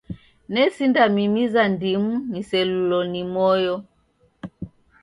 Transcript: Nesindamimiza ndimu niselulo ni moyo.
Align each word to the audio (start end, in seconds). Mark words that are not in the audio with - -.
Nesindamimiza 0.53 1.61
ndimu 1.73 2.11
niselulo 2.31 2.99
ni 3.11 3.21
moyo. 3.33 3.75